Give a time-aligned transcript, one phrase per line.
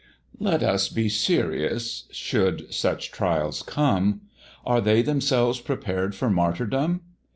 [0.39, 4.21] Let us be serious Should such trials come.
[4.65, 7.01] Are they themselves prepared for martyrdom?